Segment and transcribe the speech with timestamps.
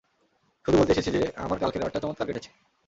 [0.65, 2.49] শুধু বলতে এসেছি যে, আমার কালকের রাতটা চমৎকার কেটেছে।